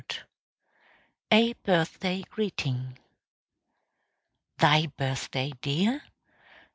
[1.31, 2.97] A BIRTHDAY GREETING.
[4.57, 6.01] Thy birthday, dear?